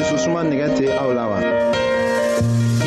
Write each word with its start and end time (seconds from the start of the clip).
dususuma 0.00 0.40
nɛgɛ 0.48 0.66
tɛ 0.76 0.84
aw 1.02 1.10
la 1.18 1.24
wa 1.32 1.38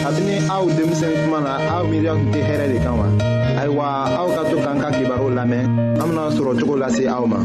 kabini 0.03 0.35
aw 0.55 0.63
denmisɛn 0.75 1.13
kuma 1.21 1.39
na 1.45 1.53
aw 1.75 1.83
miiriya 1.89 2.13
tun 2.17 2.29
tɛ 2.33 2.39
hɛrɛ 2.49 2.65
de 2.73 2.77
kan 2.85 2.93
wa 2.97 3.05
ayiwa 3.61 3.85
aw 4.19 4.27
ka 4.35 4.41
to 4.49 4.55
k'an 4.63 4.77
ka 4.81 4.89
kibaru 4.97 5.27
lamɛn 5.37 5.63
an 6.01 6.05
bena 6.09 6.23
sɔrɔ 6.37 6.51
cogo 6.59 6.75
lase 6.81 7.05
aw 7.05 7.27
ma 7.27 7.37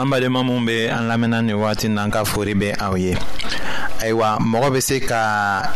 an 0.00 0.06
badenma 0.10 0.40
minw 0.46 0.66
be 0.66 0.76
an 0.92 1.04
lamɛnna 1.10 1.40
nin 1.44 1.56
wagati 1.56 1.88
n'an 1.88 2.10
ka 2.12 2.24
fori 2.24 2.54
be 2.54 2.68
aw 2.78 2.94
ye 2.96 3.16
ayiwa 4.04 4.28
mɔgɔ 4.50 4.68
bɛ 4.74 4.80
se 4.88 5.00
ka 5.00 5.18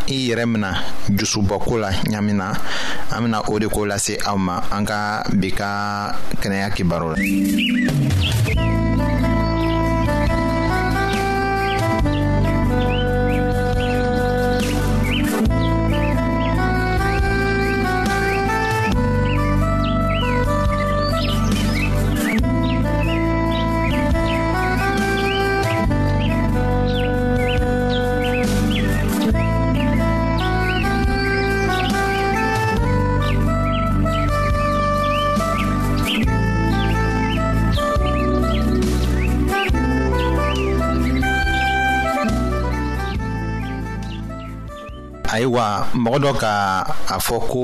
i 0.06 0.16
yɛrɛ 0.28 0.44
mina 0.52 0.70
jusubɔko 1.08 1.78
la 1.80 1.90
ɲami 2.12 2.32
na 2.36 2.46
an 3.10 3.22
bena 3.24 3.40
o 3.50 3.58
de 3.58 3.68
ko 3.68 3.82
lase 3.86 4.18
aw 4.26 4.36
ma 4.36 4.56
an 4.70 4.84
ka 4.86 5.22
bi 5.40 5.50
ka 5.50 5.70
kɛnɛya 6.40 6.68
kibaro 6.76 7.16
la 7.16 8.87
wa 45.58 45.82
mɔgɔ 45.94 46.18
dɔ 46.20 46.32
ka 46.38 46.52
a 47.10 47.18
fɔ 47.18 47.36
ko 47.50 47.60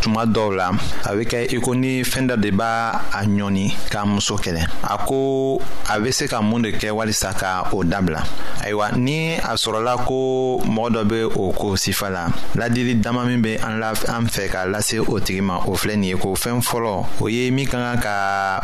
tuma 0.00 0.22
dɔw 0.26 0.48
la 0.54 0.70
a 1.04 1.10
bɛ 1.18 1.22
kɛ 1.26 1.56
i 1.56 1.58
ko 1.60 1.74
ni 1.74 2.02
fɛn 2.02 2.26
dɔ 2.30 2.36
de 2.40 2.50
b'a 2.50 2.94
a 3.12 3.24
ɲɔni 3.26 3.72
k'a 3.90 4.04
muso 4.06 4.36
kɛlɛ 4.38 4.62
a 4.86 4.96
ko 4.98 5.58
a 5.90 5.98
bɛ 5.98 6.12
se 6.12 6.28
ka 6.28 6.40
mun 6.42 6.62
de 6.62 6.70
kɛ 6.70 6.90
walisa 6.92 7.32
ka 7.34 7.68
o 7.72 7.82
dabila 7.84 8.22
ayiwa 8.62 8.92
ni 8.96 9.34
a 9.34 9.54
sɔrɔla 9.58 10.04
ko 10.06 10.60
mɔgɔ 10.64 10.88
dɔ 10.94 11.02
bɛ 11.10 11.18
o 11.36 11.52
ko 11.52 11.74
sifa 11.76 12.10
la 12.12 12.28
ladili 12.54 12.94
dama 12.94 13.24
min 13.24 13.42
bɛ 13.42 13.58
an 13.64 13.80
la 13.80 13.90
an 13.90 14.26
fɛ 14.28 14.48
k'a 14.48 14.66
lase 14.70 15.00
o 15.00 15.18
tigi 15.18 15.40
ma 15.42 15.58
o 15.66 15.74
filɛ 15.74 15.96
nin 15.96 16.04
ye 16.10 16.14
ko 16.16 16.34
fɛn 16.34 16.60
fɔlɔ 16.62 17.04
o 17.20 17.26
ye 17.28 17.50
min 17.50 17.66
ka 17.66 17.78
kan 17.78 18.00
ka 18.00 18.14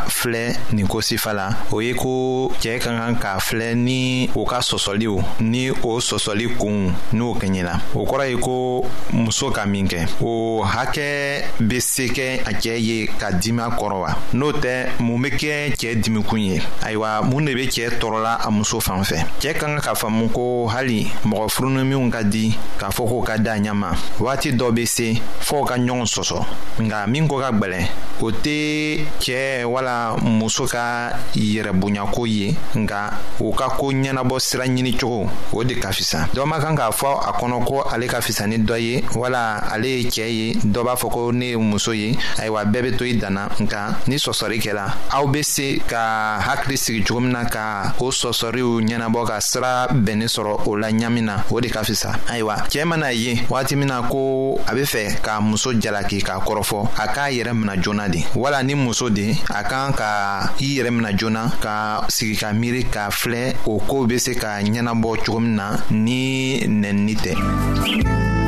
filɛ 0.06 0.56
nin 0.72 0.87
ko 0.87 0.99
sifa 1.00 1.33
la 1.34 1.50
o 1.72 1.81
ye 1.81 1.95
ko 1.95 2.47
cɛɛ 2.62 2.78
ka 2.81 2.91
kan 2.91 3.15
ka 3.16 3.39
filɛ 3.39 3.75
ni 3.75 4.31
o 4.37 4.45
ka 4.45 4.60
sɔsɔliw 4.60 5.21
ni 5.43 5.71
o 5.71 5.99
sɔsɔli 5.99 6.47
kunw 6.56 6.93
n'o 7.12 7.34
kɛɲɛla 7.34 7.75
o 7.97 8.05
kɔrɔ 8.06 8.31
ye 8.31 8.37
ko 8.41 8.68
ko 8.69 8.84
muso 9.17 9.49
ka 9.51 9.65
min 9.67 9.87
kɛ 9.89 10.05
o 10.21 10.62
hakɛ 10.62 11.45
bɛ 11.65 11.81
se 11.81 12.06
kɛ 12.12 12.41
a 12.45 12.53
cɛ 12.61 12.77
ye 12.79 13.09
ka 13.19 13.33
dimi 13.33 13.61
a 13.65 13.69
kɔrɔ 13.73 13.99
wa 14.05 14.12
n'o 14.34 14.53
tɛ 14.53 14.93
mun 15.01 15.19
bɛ 15.23 15.31
kɛ 15.41 15.51
cɛ 15.75 15.97
dimikun 16.01 16.39
ye 16.39 16.61
ayiwa 16.84 17.23
mun 17.25 17.45
de 17.47 17.55
bɛ 17.55 17.67
cɛ 17.69 17.99
tɔɔrɔla 17.99 18.39
a 18.47 18.51
muso 18.51 18.78
fan 18.81 19.01
fɛ 19.03 19.25
cɛ 19.41 19.53
ka 19.55 19.59
kan 19.67 19.81
ka 19.81 19.95
faamu 19.95 20.28
ko 20.33 20.67
hali 20.69 21.09
mɔgɔ 21.25 21.49
furunuminw 21.49 22.11
ka 22.12 22.23
di 22.23 22.53
k'a 22.78 22.91
fɔ 22.93 23.09
k'o 23.09 23.23
ka 23.25 23.37
da 23.39 23.53
a 23.53 23.57
ɲɛ 23.59 23.73
ma 23.75 23.91
waati 24.21 24.53
dɔ 24.53 24.71
bɛ 24.71 24.87
se 24.87 25.17
f'o 25.41 25.65
ka 25.65 25.75
ɲɔgɔn 25.77 26.05
sɔsɔ 26.07 26.45
nka 26.84 27.07
min 27.09 27.27
ko 27.27 27.39
ka 27.41 27.51
gbɛlɛn 27.53 27.87
o 28.21 28.31
tɛ 28.31 29.05
cɛ 29.21 29.65
wala 29.65 30.17
muso 30.23 30.67
ka 30.67 31.12
yɛrɛbonyako 31.34 32.27
ye 32.28 32.55
nka 32.77 33.12
o 33.41 33.53
ka 33.53 33.69
ko 33.77 33.91
ɲɛnabɔ 33.93 34.39
sira 34.41 34.67
ɲini 34.67 34.93
cogo 34.99 35.28
o 35.53 35.65
de 35.65 35.75
ka 35.75 35.89
fisa 35.93 36.27
dɔ 36.34 36.45
ma 36.47 36.61
kan 36.61 36.75
k'a 36.77 36.91
fɔ 36.93 37.28
a 37.28 37.33
kɔnɔ 37.33 37.65
ko 37.67 37.83
ale 37.91 38.07
ka 38.07 38.19
fisa 38.21 38.47
ni 38.47 38.58
dɔ 38.65 38.77
ye 38.79 39.03
wala 39.15 39.61
ale 39.71 39.87
ye 39.87 40.03
cɛɛ 40.11 40.29
ye 40.31 40.53
dɔ 40.65 40.83
b'a 40.85 40.95
fɔ 40.97 41.09
ko 41.11 41.31
ne 41.33 41.51
ye 41.51 41.57
muso 41.57 41.93
ye 41.93 42.17
ayiwa 42.39 42.65
bɛɛ 42.65 42.83
be 42.93 42.97
to 42.97 43.05
i 43.05 43.13
danna 43.15 43.49
nka 43.61 44.01
ni 44.09 44.17
sɔsɔri 44.17 44.59
kɛla 44.61 44.85
aw 45.13 45.27
be 45.27 45.43
se 45.43 45.79
ka 45.87 46.39
hakili 46.41 46.77
sigi 46.79 47.05
cogo 47.05 47.21
min 47.21 47.33
na 47.33 47.45
ka 47.45 47.95
o 48.01 48.11
sɔsɔriw 48.11 48.81
ɲɛnabɔ 48.83 49.27
ka 49.29 49.39
sira 49.41 49.89
bɛnnin 49.91 50.29
sɔrɔ 50.29 50.61
o 50.67 50.73
la 50.77 50.89
ɲami 50.91 51.23
na 51.23 51.43
o 51.51 51.61
de 51.61 51.69
ka 51.69 51.81
fisa 51.85 52.13
ayiwa 52.29 52.67
cɛɛ 52.69 52.85
mana 52.87 53.11
ye 53.13 53.37
wagati 53.49 53.77
min 53.77 53.89
na 53.89 54.03
ko 54.09 54.59
a 54.67 54.75
be 54.75 54.83
fɛ 54.83 55.21
k'a 55.23 55.41
muso 55.43 55.73
jalaki 55.75 56.23
k'a 56.23 56.41
kɔrɔfɔ 56.41 56.89
a 56.97 57.09
k'a 57.09 57.31
yɛrɛ 57.31 57.53
mina 57.57 57.77
joona 57.81 58.09
de 58.11 58.21
wala 58.39 58.63
ni 58.63 58.75
muso 58.75 59.09
den 59.09 59.35
a 59.51 59.63
kan 59.65 59.93
ka 59.93 60.53
i 60.61 60.79
yɛrɛ 60.79 60.91
mina 60.93 61.11
joona 61.17 61.51
ka 61.61 62.07
sigi 62.09 62.37
ka 62.39 62.47
miiri 62.53 62.85
k'a 62.85 63.11
filɛ 63.11 63.55
o 63.67 63.79
koow 63.87 64.07
be 64.09 64.19
se 64.19 64.35
ka 64.35 64.59
ɲɛnabɔ 64.61 65.25
cogo 65.25 65.41
min 65.41 65.55
na 65.57 65.77
ni 65.91 66.61
nɛnini 66.67 67.15
tɛ 67.19 68.47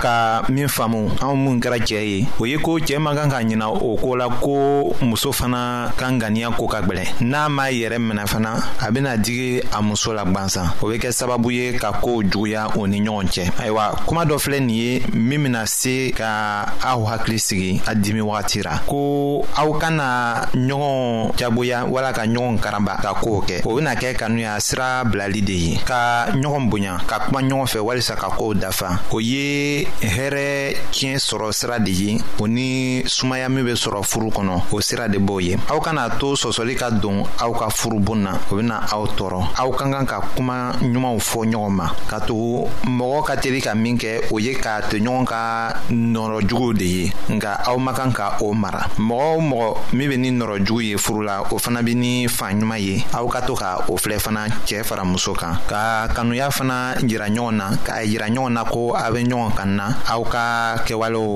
ka 0.00 0.48
min 0.48 0.64
faamu 0.68 1.12
anw 1.20 1.34
mun 1.36 1.60
kɛra 1.60 1.76
cɛɛ 1.78 2.00
ye 2.04 2.18
o 2.40 2.44
ye 2.48 2.56
ko 2.56 2.78
cɛɛ 2.80 2.96
man 2.98 3.12
kan 3.14 3.28
ka 3.28 3.38
ɲina 3.44 3.68
o 3.68 3.96
koo 4.00 4.16
la 4.16 4.26
ko 4.40 4.96
muso 5.04 5.30
fana 5.32 5.92
ka 5.96 6.08
ŋaniya 6.08 6.56
ko 6.56 6.66
ka 6.66 6.80
gwɛlɛ 6.80 7.20
n'a 7.20 7.48
m'a 7.52 7.68
yɛrɛ 7.70 7.98
minɛ 8.00 8.24
fana 8.26 8.56
a 8.80 8.90
bena 8.90 9.16
digi 9.20 9.60
a 9.76 9.82
muso 9.84 10.12
la 10.14 10.24
gwansan 10.24 10.72
o 10.80 10.88
be 10.88 10.96
kɛ 10.96 11.12
sababu 11.12 11.50
ye 11.52 11.76
ka 11.78 11.92
koow 12.00 12.22
juguya 12.24 12.68
o 12.80 12.86
ni 12.86 13.00
ɲɔgɔn 13.04 13.28
cɛ 13.28 13.42
ayiwa 13.60 13.92
kuma 14.08 14.24
dɔ 14.24 14.38
filɛ 14.40 14.60
nin 14.60 14.70
ye 14.70 15.02
min 15.12 15.42
bena 15.44 15.66
se 15.66 16.10
ka 16.16 16.64
aw 16.82 16.98
hakili 17.04 17.38
sigi 17.38 17.76
a 17.86 17.94
dimi 17.94 18.20
wagati 18.24 18.62
ra 18.64 18.80
ko 18.88 19.44
aw 19.54 19.78
kana 19.78 20.48
ɲɔgɔn 20.56 21.36
jagoya 21.36 21.84
wala 21.86 22.12
ka 22.12 22.22
ɲɔgɔn 22.24 22.58
karanba 22.58 22.96
ka 23.02 23.12
koow 23.20 23.42
kɛ 23.44 23.60
o 23.66 23.76
bena 23.76 23.92
kɛ 23.94 24.16
kanu 24.16 24.40
y'a 24.40 24.58
sira 24.60 25.04
bilali 25.04 25.42
de 25.44 25.52
ye 25.52 25.78
ka 25.84 26.32
ɲɔgɔn 26.32 26.68
bonya 26.70 26.96
ka 27.06 27.20
kuma 27.28 27.42
ɲɔgɔn 27.44 27.68
fɛ 27.68 27.78
walisa 27.84 28.16
ka 28.16 28.30
koow 28.30 28.54
dafa 28.54 28.96
o 29.12 29.18
ye 29.20 29.89
hɛrɛ 30.02 30.74
tiɲɛ 30.92 31.18
sɔrɔ 31.18 31.52
sira 31.52 31.78
de 31.78 31.90
ye 31.90 32.18
o 32.40 32.46
ni 32.48 33.02
sumaya 33.06 33.48
min 33.48 33.64
bɛ 33.64 33.74
sɔrɔ 33.76 34.02
furu 34.04 34.30
kɔnɔ 34.30 34.62
o 34.72 34.80
sira 34.80 35.08
de 35.08 35.18
b'o 35.18 35.40
ye 35.42 35.56
aw 35.68 35.78
kana 35.80 36.08
to 36.18 36.34
sɔsɔli 36.34 36.76
ka 36.78 36.90
don 36.90 37.24
aw 37.40 37.52
ka 37.52 37.68
furubon 37.70 38.22
na 38.22 38.32
o 38.50 38.56
bena 38.56 38.80
aw 38.92 39.06
tɔɔrɔ 39.06 39.44
aw 39.60 39.70
ka 39.72 39.84
kan 39.90 40.06
ka 40.06 40.20
kuma 40.36 40.72
ɲumanw 40.80 41.18
fɔ 41.20 41.44
ɲɔgɔn 41.46 41.72
ma 41.72 41.88
ka 42.08 42.18
tugu 42.20 42.68
mɔgɔ 42.86 43.24
ka 43.26 43.34
teli 43.36 43.60
ka 43.62 43.74
min 43.74 43.96
kɛ 43.98 44.28
o 44.32 44.38
ye 44.38 44.54
k'a 44.54 44.82
to 44.88 44.96
ɲɔgɔn 44.98 45.24
ka 45.26 45.74
nɔrɔjuguw 45.90 46.72
de 46.78 46.84
ye 46.84 47.12
nka 47.28 47.60
aw 47.68 47.76
ma 47.78 47.92
kan 47.92 48.12
ka 48.12 48.36
o 48.40 48.52
mara 48.54 48.82
mɔgɔ 48.98 49.36
o 49.36 49.40
mɔgɔ 49.40 49.76
min 49.92 50.08
be 50.10 50.16
ni 50.16 50.30
nɔrɔjugu 50.30 50.82
ye 50.82 50.96
furu 50.96 51.22
la 51.24 51.40
o 51.50 51.58
fana 51.58 51.82
be 51.82 51.94
ni 51.94 52.26
fan 52.28 52.60
ɲuman 52.60 52.78
ye 52.80 53.04
aw 53.14 53.26
ka 53.26 53.40
to 53.42 53.54
ka 53.54 53.84
o 53.88 53.96
filɛ 53.96 54.18
fana 54.20 54.46
cɛɛ 54.66 54.82
fara 54.84 55.04
muso 55.04 55.34
kan 55.34 55.58
ka 55.68 56.08
kanuya 56.14 56.50
fana 56.50 56.94
yira 57.02 57.28
ɲɔgɔn 57.28 57.52
na 57.54 57.70
k'a 57.84 58.04
yira 58.06 58.28
ɲɔgɔn 58.28 58.52
na 58.52 58.64
ko 58.64 58.92
a 58.94 59.10
be 59.12 59.22
ɲɔgɔn 59.24 59.54
kan 59.56 59.69
na 59.78 59.86
aw 60.14 60.22
ka 60.32 60.44
kɛwalew 60.86 61.34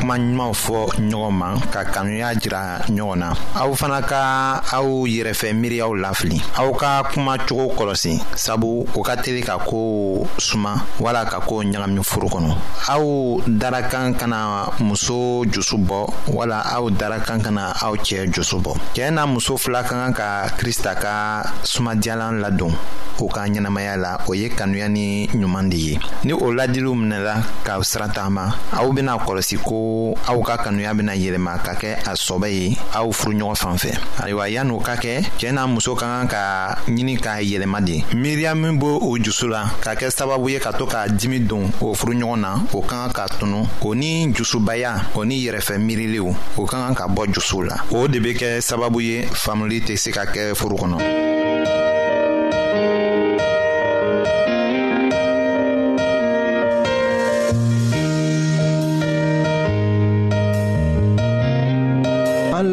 kuma 0.00 0.14
ɲumanw 0.20 0.52
fɔ 0.62 0.78
ɲɔgɔn 0.98 1.30
ma 1.32 1.48
ka 1.72 1.80
kanuya 1.84 2.28
jira 2.40 2.78
ɲɔgɔn 2.88 3.18
na 3.18 3.28
aw 3.54 3.72
fana 3.74 4.00
ka 4.02 4.60
aw 4.72 4.86
yɛrɛfɛ 5.06 5.52
miiriyaw 5.54 5.92
lafili 6.02 6.40
aw 6.58 6.70
ka 6.72 7.02
kuma 7.12 7.36
cogo 7.38 7.72
kɔlɔsi 7.76 8.20
sabu 8.36 8.86
o 8.94 9.02
ka 9.02 9.14
teli 9.16 9.42
ka 9.44 9.58
koo 9.58 10.26
suma 10.38 10.76
wala 11.00 11.24
ka 11.24 11.40
koo 11.40 11.62
ɲagami 11.62 12.02
furu 12.04 12.28
kɔnɔ 12.28 12.52
aw 12.88 13.40
darakan 13.46 14.14
kana 14.18 14.70
muso 14.80 15.44
jusu 15.50 15.78
bɔ 15.78 16.06
wala 16.34 16.62
aw 16.74 16.88
darakan 16.90 17.40
kana 17.42 17.72
aw 17.82 17.94
cɛɛ 17.96 18.32
jusu 18.34 18.58
bɔ 18.60 18.76
cɛɛ 18.94 19.10
n'a 19.12 19.26
muso 19.26 19.56
fila 19.56 19.82
ka 19.82 19.88
kan 19.90 20.12
ka 20.12 20.48
krista 20.58 20.94
ka 20.94 21.42
sumadiyalan 21.64 22.40
ladon 22.42 22.72
u 23.18 23.28
ka 23.28 23.44
ɲɛnamaya 23.46 23.96
la 23.96 24.16
o 24.28 24.32
ye 24.34 24.48
kanuya 24.50 24.88
ni 24.90 25.26
ɲuman 25.28 25.68
de 25.70 25.76
ye 25.76 25.98
ni 26.24 26.32
o 26.32 26.52
ladiliw 26.52 26.92
minɛla 26.94 27.36
ka 27.64 27.80
sira 27.82 28.06
aw 28.16 28.92
bena 28.92 29.16
kɔlɔsi 29.16 29.58
ko 29.64 29.85
ko 29.86 30.18
aw 30.26 30.38
ka 30.42 30.56
kanuya 30.66 30.90
bena 30.94 31.14
yɛlɛma 31.14 31.62
ka 31.62 31.72
kɛ 31.78 31.96
a 32.06 32.12
sɔbɛ 32.16 32.48
ye 32.50 32.64
aw 32.98 33.06
furuɲɔgɔn 33.12 33.54
fan 33.56 33.76
fɛ 33.78 33.90
ayiwa 34.24 34.44
yan'o 34.50 34.78
ka 34.82 34.94
kɛ 34.96 35.22
cɛɛ 35.38 35.52
n'a 35.54 35.66
muso 35.70 35.94
ka 35.94 36.06
kan 36.06 36.26
ka 36.26 36.42
ɲini 36.90 37.14
k'a 37.20 37.38
yɛlɛma 37.42 37.80
de 37.86 38.02
miiriyamu 38.16 38.78
b' 38.80 38.98
o 39.06 39.16
jusu 39.18 39.48
la 39.48 39.66
ka 39.80 39.94
kɛ 39.94 40.10
sababu 40.10 40.48
ye 40.50 40.58
ka 40.58 40.72
to 40.72 40.86
k'a 40.86 41.06
dimi 41.08 41.40
don 41.46 41.70
o 41.80 41.94
furuɲɔgɔn 41.94 42.40
na 42.40 42.52
o 42.74 42.80
ka 42.82 43.06
kan 43.08 43.12
ka 43.12 43.26
tunu 43.38 43.62
o 43.82 43.92
ni 43.94 44.32
jusubaya 44.34 45.10
o 45.14 45.22
ni 45.24 45.38
yɛrɛfɛ 45.46 45.78
miirilenw 45.78 46.34
o 46.58 46.66
ka 46.66 46.76
kan 46.82 46.94
ka 46.94 47.06
bɔ 47.06 47.26
jusu 47.34 47.62
la 47.68 47.76
o 47.92 48.08
de 48.08 48.18
be 48.18 48.34
kɛ 48.34 48.58
sababu 48.60 49.00
ye 49.00 49.22
faamuli 49.32 49.80
tɛ 49.86 49.96
se 49.98 50.10
ka 50.10 50.24
kɛ 50.24 50.54
furu 50.56 50.76
kɔnɔ 50.76 51.35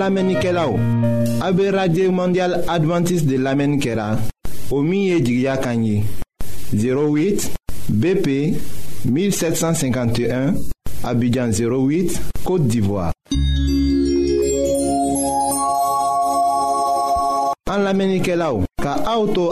lamɛnnikɛla 0.03 0.63
o 0.67 0.75
a 1.45 1.51
be 1.53 1.63
mondial 2.09 2.53
adventiste 2.67 3.27
de 3.27 3.37
lamɛnni 3.37 3.77
kɛra 3.79 4.17
o 4.71 4.81
min 4.81 5.03
ye 5.03 5.19
08 5.23 6.03
bp 7.89 8.27
1751 9.05 10.53
abidjan 11.03 11.51
08 11.51 12.19
côte 12.43 12.67
d'ivoire 12.67 13.11
an 17.71 17.81
lamɛnnikɛlaw 17.85 18.63
ka 18.83 18.93
auto 19.07 19.51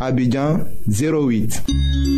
Abidjan 0.00 0.62
08. 0.86 2.17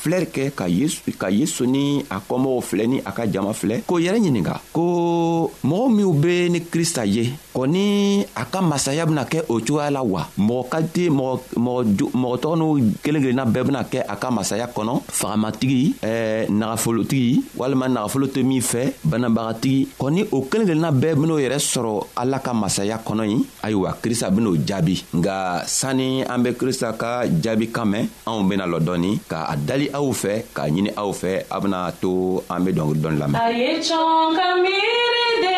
filɛri 0.00 0.26
kɛ 0.34 0.42
ka 0.56 0.66
yesu 0.68 1.12
ka 1.18 1.28
yesu 1.28 1.66
ni 1.66 2.04
a 2.08 2.16
kɔmɔgɔw 2.20 2.60
filɛ 2.62 2.84
ni 2.88 2.98
a 3.04 3.10
ka 3.12 3.26
jama 3.28 3.52
filɛ 3.52 3.82
k'o 3.86 4.00
yɛrɛ 4.00 4.18
ɲininga 4.18 4.54
ko 4.72 5.50
mɔgɔ 5.64 5.86
minw 5.96 6.12
be 6.16 6.32
ni 6.48 6.60
krista 6.64 7.04
ye 7.04 7.34
kɔni 7.54 8.24
a 8.34 8.44
ka 8.46 8.62
masaya 8.62 9.04
bena 9.04 9.24
kɛ 9.24 9.44
o 9.48 9.60
cogoya 9.60 9.90
la 9.92 10.00
wa 10.02 10.22
mɔgɔ 10.38 10.62
ka 10.72 10.78
tɛ 10.80 11.04
mɔgɔ 11.12 12.32
tɔgɔ 12.42 12.54
n'u 12.56 12.94
kelen 13.04 13.20
kelenna 13.22 13.44
bɛɛ 13.44 13.64
bena 13.68 13.82
kɛ 13.84 14.00
a 14.08 14.16
ka 14.16 14.30
masaya 14.30 14.66
kɔnɔ 14.68 14.92
fagamatigi 15.08 15.96
eh, 16.02 16.46
nagafolotigi 16.48 17.44
walima 17.58 17.86
nagafolo 17.88 18.26
tɛ 18.26 18.40
min 18.42 18.62
fɛ 18.62 18.94
banabagatigi 19.04 19.86
kɔni 20.00 20.26
o 20.32 20.40
kelen 20.48 20.66
kelenna 20.66 20.90
bɛɛ 20.92 21.14
ben'o 21.14 21.36
yɛrɛ 21.36 21.58
sɔrɔ 21.60 22.06
ala 22.16 22.38
ka 22.40 22.54
masaya 22.54 22.96
kɔnɔ 23.04 23.24
ye 23.28 23.38
ayiwa 23.62 23.94
krista 24.00 24.30
ben'o 24.30 24.56
jaabi 24.64 25.04
nga 25.12 25.60
sanni 25.66 26.22
an 26.24 26.40
be 26.42 26.52
krista 26.56 26.96
ka 26.96 27.24
jaabi 27.28 27.68
kan 27.70 27.84
mɛn 27.92 28.08
anw 28.26 28.48
bena 28.48 28.64
lɔ 28.64 28.78
dɔɔni 28.80 29.20
ka 29.28 29.44
a 29.52 29.56
dali 29.56 29.89
aw 29.98 30.08
fɛ 30.20 30.32
k'a 30.56 30.64
ɲini 30.74 30.90
aw 31.02 31.10
fɛ 31.20 31.32
a 31.54 31.56
bena 31.62 31.80
to 32.00 32.10
an 32.52 32.60
be 32.64 32.70
dɔngeri 32.76 33.00
dɔni 33.02 33.18
lamɛn 33.20 33.38
a 33.44 33.46
ye 33.60 33.70
cɔn 33.88 34.24
ka 34.36 34.46
miiri 34.62 35.28
de 35.44 35.54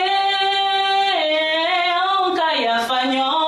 anw 2.03 2.21
ka 2.39 2.49
yafa 2.65 2.97
ɲɔgɔn 3.13 3.42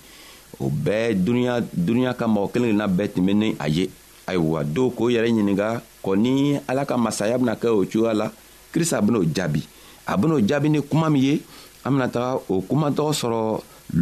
o 0.59 0.69
bɛɛ 0.69 1.13
duniɲa 1.15 1.61
duniɲa 1.75 2.13
ka 2.17 2.27
mɔgɔ 2.27 2.51
kelen 2.53 2.67
kelenna 2.71 2.87
bɛɛ 2.87 3.13
tun 3.15 3.23
be 3.25 3.33
ni 3.35 3.55
a 3.59 3.67
ye 3.69 3.89
ayiwa 4.27 4.63
dɔw 4.63 4.91
k'o 4.95 5.09
yɛrɛ 5.11 5.29
ɲininga 5.31 5.81
kɔni 6.03 6.59
ala 6.67 6.85
ka 6.85 6.97
masaya 6.97 7.37
bena 7.37 7.55
kɛ 7.55 7.67
o 7.71 7.83
cogoya 7.85 8.13
la 8.13 8.31
krista 8.73 9.01
ben'o 9.01 9.23
jaabi 9.23 9.63
a 10.07 10.17
ben'o 10.17 10.39
jaabi 10.47 10.69
ni 10.69 10.81
kuma 10.81 11.09
min 11.09 11.21
ye 11.21 11.41
an 11.83 11.91
bena 11.93 12.07
taga 12.13 12.33
o 12.49 12.55
kumatɔgɔ 12.67 13.11
sɔrɔ 13.19 13.41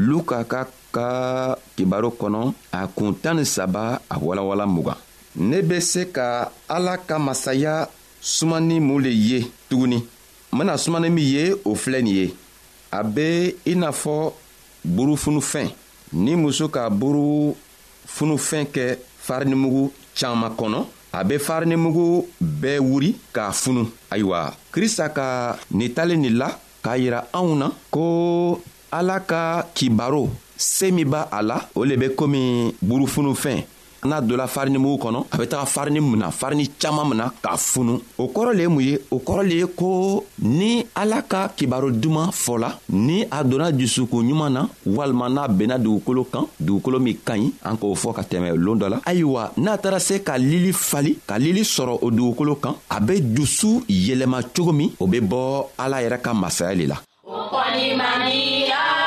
luka 0.07 0.38
ka 0.51 0.62
ka 0.95 1.10
kibaro 1.75 2.10
kɔnɔ 2.19 2.41
a 2.72 2.88
kun 2.95 3.13
tan 3.22 3.36
ni 3.38 3.45
saba 3.45 3.83
a 4.13 4.17
walawala 4.25 4.65
mugan 4.75 4.95
ne 5.50 5.62
be 5.62 5.79
se 5.79 6.03
ka 6.15 6.51
ala 6.75 6.98
ka 7.07 7.17
masaya 7.19 7.88
sumani 8.22 8.79
mun 8.79 9.00
le 9.03 9.10
ye 9.10 9.51
tuguni 9.69 10.00
n 10.51 10.57
bena 10.57 10.74
sumani 10.77 11.10
min 11.10 11.24
ye 11.36 11.53
o 11.65 11.75
filɛ 11.75 12.01
nin 12.03 12.16
ye 12.16 12.33
a 12.92 13.03
be 13.03 13.55
i 13.66 13.74
n'a 13.75 13.89
fɔ 13.92 14.31
burufunufɛn 14.85 15.72
ni 16.13 16.35
muso 16.35 16.68
ka 16.70 16.89
burufunufɛn 16.89 18.66
kɛ 18.74 18.98
farinimugu 19.25 19.89
caaman 20.16 20.51
kɔnɔ 20.57 20.85
a 21.14 21.24
be 21.24 21.38
farinimugu 21.38 22.28
bɛɛ 22.42 22.80
wuri 22.82 23.16
k'a 23.34 23.52
funu 23.52 23.88
ayiwa 24.12 24.54
krista 24.72 25.10
ka 25.14 25.56
nin 25.72 25.94
talen 25.94 26.22
nin 26.22 26.36
la 26.42 26.50
k'a 26.84 26.98
yira 26.98 27.28
anw 27.34 27.54
na 27.56 27.70
ko 27.92 28.60
ala 28.92 29.20
ka 29.20 29.64
kibaro 29.76 30.30
see 30.58 30.92
min 30.92 31.06
b'a 31.08 31.28
a 31.32 31.42
la 31.44 31.58
o 31.76 31.84
le 31.86 31.96
be 31.98 32.08
komi 32.18 32.40
burufunufɛn 32.82 33.64
n'a 34.07 34.22
donna 34.22 34.48
farini 34.48 34.77
mugu 34.77 34.98
kɔnɔ 35.03 35.22
a 35.31 35.37
bɛ 35.37 35.46
taga 35.48 35.66
farini 35.66 36.00
mina 36.00 36.31
farini 36.31 36.68
caaman 36.79 37.05
mina 37.09 37.31
k'a 37.42 37.57
funu 37.57 38.00
o 38.18 38.27
kɔrɔ 38.27 38.53
le 38.53 38.61
ye 38.63 38.68
mun 38.68 38.81
ye 38.81 38.98
o 39.11 39.18
kɔrɔ 39.20 39.44
le 39.48 39.55
ye 39.55 39.66
ko 39.68 40.24
ni 40.39 40.85
ala 40.96 41.22
ka 41.22 41.48
kibaro 41.55 41.89
duman 41.92 42.29
fɔla 42.31 42.77
ni 42.89 43.24
a 43.31 43.44
donna 43.44 43.72
jusukun 43.77 44.24
ɲuman 44.25 44.50
na 44.51 44.68
walima 44.85 45.29
n'a 45.29 45.48
benna 45.48 45.77
dugukolo 45.77 46.25
kan 46.31 46.46
dugukolo 46.59 47.00
min 47.00 47.16
ka 47.24 47.33
ɲi 47.35 47.51
an 47.63 47.75
k'o 47.77 47.96
fɔ 47.96 48.13
ka 48.16 48.22
tɛmɛ 48.24 48.55
loon 48.57 48.77
dɔ 48.79 48.89
la 48.89 49.00
ayiwa 49.05 49.51
n'a 49.57 49.77
taara 49.77 50.00
se 50.00 50.20
ka 50.24 50.35
lili 50.37 50.74
fali 50.74 51.20
ka 51.25 51.35
lili 51.37 51.61
sɔrɔ 51.61 52.00
o 52.01 52.09
dugukolo 52.11 52.55
kan 52.61 52.75
a 52.92 53.00
be 53.00 53.20
dusu 53.22 53.81
yɛlɛma 53.89 54.44
cogo 54.55 54.74
min 54.74 54.92
o 55.00 55.07
be 55.07 55.20
bɔ 55.20 55.68
ala 55.79 55.98
yɛrɛ 56.01 56.22
ka 56.22 56.33
masaya 56.33 56.75
le 56.75 56.85
la 56.87 57.01
o 57.24 57.31
kɔni 57.51 57.96
maniya 57.96 59.02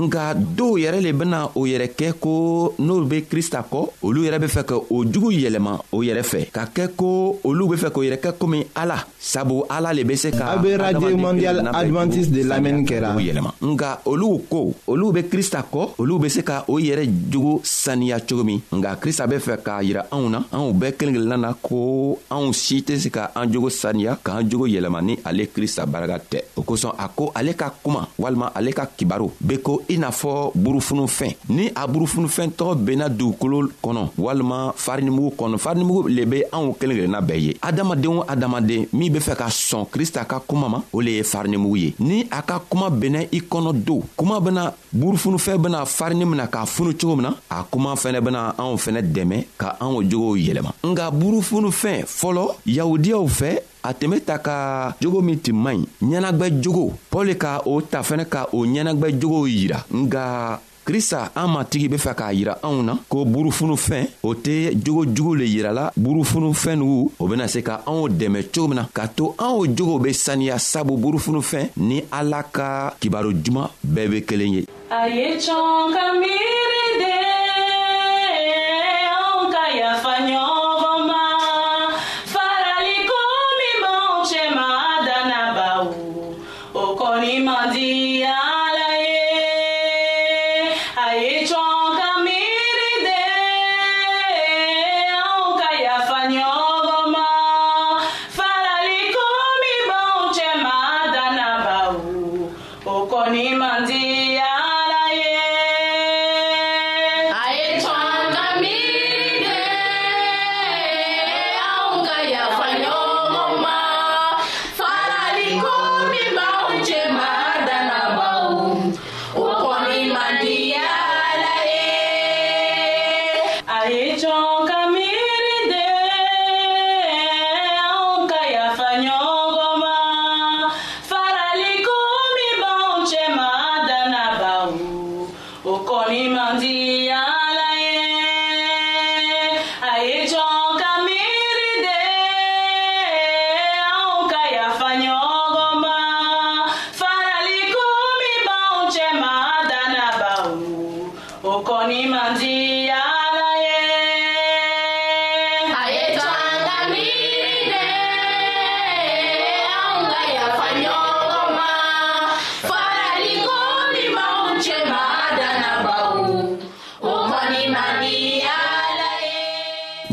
nka 0.00 0.34
dɔw 0.56 0.78
yɛrɛ 0.82 0.98
le 1.00 1.12
bena 1.12 1.50
o 1.54 1.66
yɛrɛ 1.66 1.86
kɛ 1.96 2.10
ko 2.20 2.32
n'olu 2.78 3.06
be 3.06 3.20
krista 3.28 3.62
kɔ 3.70 3.88
olu 4.02 4.22
yɛrɛ 4.24 4.38
be 4.40 4.46
fɛ 4.46 4.62
ka 4.64 4.74
o 4.90 5.04
jugu 5.04 5.30
yɛlɛma 5.32 5.72
o 5.92 6.02
yɛrɛ 6.02 6.22
fɛ 6.24 6.50
ka 6.52 6.64
kɛ 6.74 6.86
ko 6.96 7.38
olu 7.44 7.68
be 7.68 7.76
fɛ 7.76 7.90
k'o 7.92 8.02
yɛrɛ 8.06 8.16
kɛ 8.22 8.30
komi 8.38 8.64
ala 8.76 8.96
sabu 9.18 9.64
ala 9.70 9.92
le 9.92 10.04
be 10.04 10.16
se 10.16 10.30
ka 10.30 10.46
abe 10.54 10.76
radio 10.80 11.16
mondial 11.16 11.68
advantiste 11.74 12.32
de 12.32 12.42
lamɛnni 12.44 12.84
kɛra 12.86 13.14
yɛlɛma 13.16 13.52
nka 13.60 13.98
olu 14.06 14.42
ko 14.48 14.72
olu 14.86 15.12
be 15.12 15.22
krista 15.28 15.64
kɔ 15.70 15.88
olu 15.98 16.18
be 16.18 16.28
se 16.30 16.42
ka 16.42 16.64
o 16.68 16.78
yɛrɛ 16.80 17.08
jogo 17.30 17.60
saniya 17.62 18.20
cogo 18.20 18.44
min 18.44 18.60
nka 18.72 18.96
krista 18.96 19.26
be 19.28 19.36
fɛ 19.36 19.58
k'a 19.62 19.82
yira 19.82 20.06
anw 20.10 20.30
na 20.30 20.38
anw 20.52 20.72
bɛɛ 20.72 20.92
kelen 20.96 21.14
kelenna 21.14 21.36
na 21.40 21.52
ko 21.60 22.18
anw 22.30 22.52
si 22.54 22.80
tɛ 22.80 22.96
se 22.98 23.10
ka 23.10 23.30
an 23.36 23.52
jogo 23.52 23.68
saniya 23.68 24.16
k'an 24.24 24.48
jogo 24.48 24.66
yɛlɛma 24.66 25.02
ni 25.02 25.18
ale 25.24 25.44
krista 25.52 25.84
barika 25.86 26.16
tɛ 26.18 26.42
o 26.56 26.62
kosɔn 26.62 26.92
a 26.98 27.06
ko 27.08 27.32
ale 27.34 27.52
ka 27.54 27.68
kuma 27.82 28.08
walima 28.18 28.50
ale 28.56 28.72
ka 28.72 28.86
kibaru 28.96 29.28
be 29.40 29.58
ko 29.58 29.82
i 29.90 29.98
n'a 29.98 30.10
fɔ 30.10 30.52
burufunufɛn 30.54 31.32
ni 31.56 31.66
a 31.74 31.86
burufunufɛn 31.88 32.50
tɔgɔ 32.58 32.74
benna 32.86 33.08
dugukolo 33.08 33.58
kɔnɔ 33.82 34.04
walima 34.18 34.72
farinimugu 34.76 35.32
kɔnɔ 35.36 35.58
farinimugu 35.58 36.08
le 36.16 36.24
be 36.26 36.44
anw 36.52 36.72
kelen 36.78 36.96
kelenna 36.96 37.20
bɛɛ 37.20 37.40
ye 37.42 37.54
adamaden 37.60 38.18
o 38.20 38.24
adamaden 38.26 38.86
min 38.92 39.10
be 39.12 39.18
fɛ 39.18 39.36
ka 39.36 39.48
sɔn 39.48 39.86
krista 39.90 40.24
ka 40.28 40.38
kuma 40.46 40.68
ma 40.68 40.80
o 40.94 40.98
le 41.00 41.10
ye 41.10 41.22
farinimugu 41.22 41.76
ye 41.80 41.94
ni 41.98 42.22
a 42.30 42.42
ka 42.42 42.58
kuma 42.70 42.88
bɛnna 42.88 43.26
i 43.32 43.40
kɔnɔ 43.40 43.72
do 43.84 44.02
kuma 44.16 44.38
bena 44.40 44.72
burufunufɛn 44.96 45.58
bena 45.62 45.84
farini 45.84 46.24
mina 46.24 46.46
k'a 46.46 46.64
funu 46.66 46.92
cogo 46.94 47.16
min 47.16 47.22
na 47.22 47.34
a 47.50 47.64
kuma 47.68 47.94
fɛnɛ 47.94 48.20
bena 48.24 48.54
anw 48.58 48.76
fɛnɛ 48.76 49.02
dɛmɛ 49.12 49.44
ka 49.58 49.76
anw 49.80 50.02
jogow 50.08 50.36
yɛlɛma 50.38 50.70
nka 50.84 51.10
burufunufɛn 51.10 52.04
fɔlɔ 52.06 52.54
yahudiyaw 52.66 53.26
fɛ 53.26 53.60
a 53.82 53.94
tun 53.94 54.10
be 54.10 54.20
ta 54.24 54.38
ka 54.38 54.94
jogo 55.00 55.20
min 55.22 55.38
tun 55.40 55.54
man 55.62 55.84
ɲi 56.02 56.06
ɲɛnagwɛ 56.12 56.46
jogo 56.62 56.84
pɔli 57.10 57.34
ka 57.42 57.52
o 57.66 57.80
ta 57.82 58.00
fɛnɛ 58.02 58.24
ka 58.28 58.44
o 58.52 58.60
ɲɛnagwɛ 58.66 59.20
jogow 59.20 59.44
yira 59.46 59.84
nga 59.92 60.60
krista 60.84 61.30
an 61.34 61.48
matigi 61.52 61.88
be 61.90 61.96
fɛ 61.96 62.14
k'a 62.14 62.32
yira 62.32 62.58
anw 62.62 62.82
na 62.82 62.94
ko 63.08 63.24
burufunufɛn 63.24 64.06
o 64.22 64.34
tɛ 64.34 64.74
jogo 64.84 65.04
jugu 65.14 65.34
le 65.36 65.44
yirala 65.46 65.92
burufunufɛn 65.96 66.78
nugu 66.78 67.10
o 67.18 67.26
bena 67.28 67.48
se 67.48 67.62
ka 67.62 67.80
anw 67.86 68.08
dɛmɛ 68.08 68.50
cogo 68.52 68.68
min 68.68 68.76
na 68.76 68.86
k'a 68.94 69.08
to 69.14 69.34
anw 69.38 69.66
jogow 69.76 69.98
be 70.02 70.10
saniya 70.12 70.58
sabu 70.58 70.96
burufunufɛn 70.96 71.70
ni 71.78 72.02
ala 72.12 72.42
ka 72.42 72.94
kibaro 73.00 73.32
juman 73.32 73.68
bɛɛ 73.86 74.10
be 74.10 74.20
kelen 74.24 74.52
ye 74.54 74.66
a 74.90 75.08
ye 75.08 75.36
cɔn 75.38 75.92
ka 75.94 76.04
miiri 76.20 76.84
de 77.00 77.09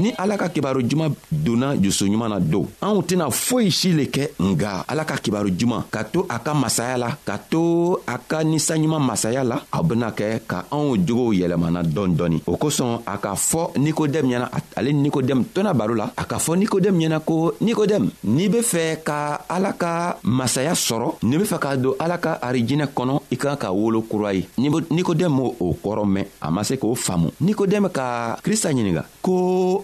ni 0.07 0.13
ala 0.17 0.37
ka 0.39 0.47
kibaro 0.49 0.79
juman 0.81 1.11
donna 1.29 1.75
jusuɲuman 1.75 2.31
na 2.31 2.39
don 2.39 2.65
anw 2.81 3.01
tɛna 3.03 3.27
foyi 3.31 3.71
si 3.71 3.91
le 3.91 4.05
kɛ 4.07 4.29
nga 4.39 4.83
ala 4.87 5.03
ka 5.03 5.17
kibaro 5.19 5.49
juman 5.51 5.83
ka 5.91 6.03
to 6.07 6.23
a 6.29 6.39
ka 6.39 6.53
masaya 6.55 6.95
la 6.97 7.09
ka 7.27 7.35
to 7.51 7.99
a 8.07 8.15
ka 8.17 8.39
ninsanɲuman 8.47 9.03
masaya 9.03 9.43
la 9.43 9.59
aw 9.75 9.83
bena 9.83 10.07
kɛ 10.15 10.39
ka 10.47 10.57
anw 10.71 10.95
jogow 11.03 11.31
yɛlɛmana 11.35 11.83
dɔɔni 11.83 12.15
dɔɔni 12.17 12.37
o 12.47 12.55
kosɔn 12.57 13.01
a 13.05 13.17
k'a 13.19 13.35
fɔ 13.35 13.75
nikodɛmu 13.83 14.29
ɲɛna 14.31 14.47
ale 14.79 14.89
ni 14.95 15.01
nikodɛmu 15.09 15.43
tɔna 15.53 15.73
baro 15.75 15.93
la 15.93 16.05
a 16.17 16.23
k'a 16.23 16.39
fɔ 16.39 16.55
nikodɛmu 16.55 16.97
ɲɛna 17.03 17.19
ko 17.25 17.35
nikodɛmu 17.61 18.09
n'i 18.23 18.47
be 18.47 18.59
fɛ 18.63 19.03
ka 19.03 19.41
ala 19.49 19.73
ka 19.73 20.17
masaya 20.23 20.71
sɔrɔ 20.71 21.17
n'i 21.23 21.35
be 21.37 21.43
fɛ 21.43 21.59
ka 21.59 21.75
don 21.75 21.95
ala 21.99 22.17
ka 22.17 22.39
arijinɛ 22.41 22.87
kɔnɔ 22.95 23.19
i 23.31 23.35
kan 23.35 23.57
ka 23.59 23.71
wolo 23.75 24.01
kura 24.07 24.31
ye 24.33 24.47
nikodɛmu 24.57 25.59
o 25.59 25.73
kɔrɔ 25.75 26.03
mɛn 26.07 26.25
a 26.41 26.47
ma 26.51 26.63
se 26.63 26.75
k'o 26.77 26.95
faamu 26.95 27.27
nikodɛmu 27.41 27.91
ka 27.91 28.39
krista 28.41 28.71
ɲininga 28.71 29.03
ko 29.21 29.83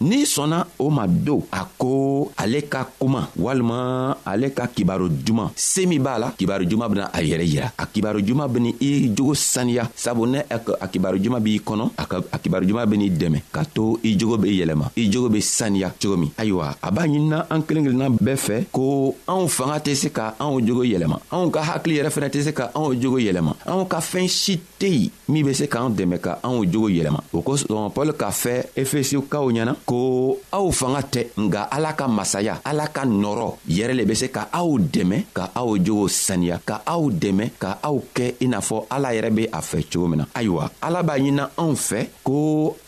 n'i 0.00 0.24
sɔnna 0.24 0.64
o 0.78 0.90
ma 0.90 1.06
don 1.06 1.42
a 1.52 1.64
ko 1.78 2.32
ale 2.36 2.62
ka 2.68 2.86
kuma 2.98 3.28
walima 3.36 4.16
ale 4.26 4.50
ka 4.54 4.66
kibaru 4.66 5.08
juman 5.24 5.50
se 5.56 5.86
min 5.86 6.00
b'a 6.02 6.18
la 6.18 6.30
kibaru 6.36 6.64
juman 6.68 6.88
bena 6.88 7.04
a 7.12 7.20
yɛrɛ 7.22 7.42
yira 7.44 7.72
a 7.78 7.86
kibaru 7.86 8.20
juman 8.26 8.48
beni 8.48 8.74
i 8.80 9.10
jogo 9.14 9.34
saniya 9.34 9.88
sabu 9.94 10.26
ne 10.26 10.44
a 10.50 10.58
kibaru 10.88 11.18
juman 11.22 11.40
b'i 11.40 11.60
kɔnɔ 11.64 11.88
a 12.32 12.38
kibaru 12.38 12.66
juman 12.66 12.86
ben'i 12.86 13.10
dɛmɛ 13.10 13.40
ka 13.52 13.64
to 13.64 13.98
i 14.04 14.16
jogo 14.18 14.36
be 14.38 14.46
yɛlɛma 14.58 14.90
i 14.96 15.08
jogo 15.10 15.28
be 15.30 15.40
saniya 15.40 15.92
cogo 16.00 16.16
min 16.18 16.30
ayiwa 16.36 16.76
a 16.82 16.90
b'a 16.90 17.06
ɲinina 17.06 17.46
an 17.50 17.60
kelen 17.62 17.84
kelenna 17.84 18.08
bɛɛ 18.18 18.36
fɛ 18.36 18.64
ko 18.72 19.14
anw 19.28 19.46
fanga 19.48 19.78
tɛ 19.80 19.94
se 19.94 20.10
ka 20.12 20.34
anw 20.40 20.60
jogo 20.66 20.82
yɛlɛma 20.84 21.18
anw 21.30 21.50
ka 21.52 21.62
hakili 21.62 21.98
yɛrɛ 22.00 22.10
fɛnɛ 22.10 22.28
tɛ 22.30 22.42
se 22.44 22.52
ka 22.52 22.70
anw 22.74 22.94
jogo 23.00 23.18
yɛlɛma 23.18 23.54
anw 23.66 23.86
ka 23.88 24.00
fɛɛn 24.00 24.28
si 24.28 24.60
tɛ 24.78 24.88
yen 24.88 25.10
min 25.28 25.44
be 25.46 25.54
se 25.54 25.66
k'an 25.66 25.90
dɛmɛ 25.94 26.18
ka 26.20 26.38
anw 26.42 26.64
jogo 26.70 26.88
yɛlɛma 26.88 27.20
o 27.32 27.40
kosɔn 27.42 27.92
pɔl 27.94 28.10
k'a 28.16 28.30
fɛ 28.30 28.72
efesiw 28.76 29.22
kaw 29.28 29.48
ɲɛna 29.50 29.74
ko 29.86 30.32
aw 30.50 30.66
fanga 30.72 31.02
tɛ 31.04 31.22
nga 31.46 31.62
ala 31.68 31.92
ka 31.92 32.08
masaya 32.08 32.60
ala 32.64 32.88
ka 32.88 33.04
nɔrɔ 33.04 33.60
yɛrɛ 33.68 33.92
le 33.94 34.04
be 34.08 34.14
se 34.16 34.28
ka 34.32 34.48
aw 34.52 34.68
dɛmɛ 34.80 35.32
ka 35.36 35.50
aw 35.54 35.76
jogo 35.78 36.08
saniya 36.08 36.58
ka 36.64 36.80
aw 36.88 37.08
dɛmɛ 37.12 37.44
ka 37.60 37.70
aw 37.84 37.96
kɛ 38.16 38.34
i 38.40 38.46
n'a 38.48 38.60
fɔ 38.64 38.76
ala 38.90 39.12
yɛrɛ 39.12 39.30
be 39.34 39.44
a 39.52 39.60
fɛ 39.60 39.84
cogo 39.92 40.08
min 40.08 40.18
na 40.24 40.24
ayiwa 40.34 40.64
ala 40.82 41.02
b'a 41.04 41.16
ɲinina 41.20 41.44
anw 41.60 41.72
fɛ 41.76 42.00
ko 42.24 42.36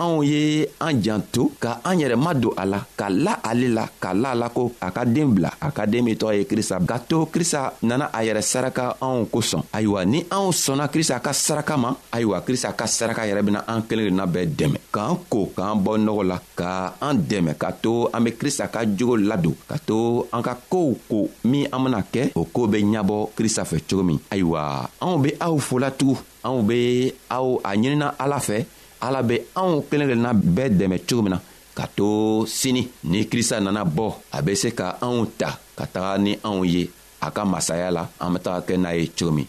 anw 0.00 0.24
ye 0.24 0.66
an 0.80 0.94
janto 1.04 1.52
ka 1.60 1.80
an 1.84 1.98
yɛrɛ 2.00 2.16
madon 2.16 2.54
a 2.56 2.64
la 2.66 2.80
ka 2.96 3.08
la 3.12 3.34
ale 3.44 3.68
la 3.68 3.84
ka 4.00 4.12
la 4.16 4.32
a 4.32 4.38
la 4.38 4.48
ko 4.48 4.72
a 4.80 4.88
ka 4.90 5.04
deen 5.04 5.34
bila 5.36 5.52
a 5.60 5.68
ka 5.72 5.84
deen 5.84 6.02
min 6.04 6.16
tɔgɔ 6.16 6.32
ye 6.38 6.44
krista 6.48 6.80
ka 6.86 6.96
to 6.98 7.26
krista 7.28 7.74
nana 7.82 8.08
a 8.12 8.20
yɛrɛ 8.24 8.40
saraka 8.42 8.96
anw 9.04 9.26
kosɔn 9.28 9.64
ayiwa 9.72 10.00
ni 10.08 10.22
anw 10.32 10.48
sɔnna 10.50 10.88
krista 10.90 11.20
ka 11.22 11.32
saraka 11.36 11.76
ma 11.76 11.92
ayiwa 12.12 12.40
krista 12.40 12.72
ka 12.76 12.86
saraka 12.88 13.22
yɛrɛ 13.28 13.42
bena 13.44 13.60
an 13.66 13.82
kelen 13.84 14.06
kelenna 14.08 14.24
bɛɛ 14.26 14.46
dɛmɛ 14.56 14.78
k'an 14.92 15.16
ko 15.28 15.50
k'an 15.56 15.76
bɔ 15.84 15.92
nɔgɔ 16.00 16.24
la 16.24 16.38
ka 16.56 16.85
ka 16.86 16.88
an 17.06 17.16
dɛmɛ 17.30 17.52
ka 17.62 17.68
to 17.84 17.92
an 18.14 18.20
be 18.24 18.30
krista 18.40 18.64
ka 18.74 18.80
jogo 18.96 19.14
ladon 19.28 19.56
ka 19.70 19.74
to 19.88 19.96
an 20.34 20.42
ka 20.48 20.54
koow 20.72 20.92
ko 21.10 21.18
min 21.50 21.64
an 21.74 21.80
bena 21.84 22.00
kɛ 22.14 22.22
o 22.40 22.42
koo 22.54 22.66
be 22.72 22.78
ɲabɔ 22.92 23.16
krista 23.36 23.62
fɛ 23.70 23.76
cogo 23.88 24.02
min 24.08 24.18
ayiwa 24.32 24.60
anw 25.04 25.16
be 25.22 25.30
aw 25.46 25.54
folatugun 25.68 26.22
anw 26.46 26.58
be 26.68 26.76
aw 27.36 27.48
a 27.68 27.70
ɲinina 27.80 28.06
ala 28.22 28.38
fɛ 28.48 28.58
ala 29.06 29.20
be 29.28 29.36
anw 29.60 29.72
kelen 29.90 30.08
kelenna 30.10 30.30
bɛɛ 30.56 30.68
dɛmɛ 30.78 30.96
cogo 31.08 31.22
min 31.26 31.32
na 31.34 31.38
ka 31.78 31.84
to 31.98 32.06
sini 32.58 32.82
ni 33.10 33.18
krista 33.30 33.56
nana 33.60 33.82
bɔ 33.96 34.06
a 34.36 34.38
be 34.46 34.52
se 34.62 34.68
ka 34.78 34.86
anw 35.04 35.18
ta 35.40 35.50
ka 35.78 35.84
taga 35.94 36.10
ni 36.24 36.32
anw 36.48 36.60
ye 36.74 36.82
a 37.26 37.28
ka 37.34 37.42
masaya 37.52 37.88
la 37.96 38.02
an 38.22 38.30
be 38.32 38.38
taga 38.44 38.60
kɛ 38.66 38.74
n'a 38.82 38.90
ye 38.98 39.04
cogo 39.18 39.32
min 39.36 39.48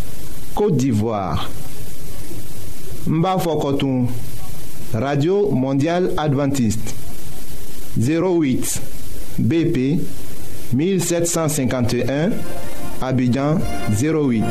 Côte 0.55 0.75
d'Ivoire. 0.77 1.49
Mbafokotoum. 3.07 4.07
Radio 4.93 5.49
Mondiale 5.51 6.09
Adventiste. 6.17 6.93
08 7.97 8.81
BP 9.39 9.99
1751 10.73 12.31
Abidjan 13.01 13.57
08. 13.89 14.43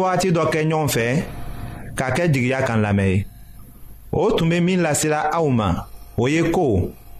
Wagati 0.00 0.32
dɔ 0.32 0.44
kɛ 0.52 0.60
ɲɔgɔn 0.64 0.88
fɛ 0.90 1.04
k'a 1.96 2.10
kɛ 2.14 2.26
jigiya 2.34 2.60
kan 2.66 2.80
lamɛn 2.82 3.08
ye 3.14 3.24
o 4.10 4.30
tun 4.32 4.50
bɛ 4.50 4.58
min 4.62 4.82
lasera 4.82 5.30
aw 5.32 5.46
ma 5.48 5.84
o 6.18 6.26
ye 6.26 6.50
ko 6.50 6.90